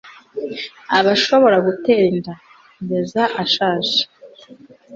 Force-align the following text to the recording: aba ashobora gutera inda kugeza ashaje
aba 0.97 1.09
ashobora 1.17 1.57
gutera 1.67 2.05
inda 2.11 2.33
kugeza 2.73 3.21
ashaje 3.43 3.99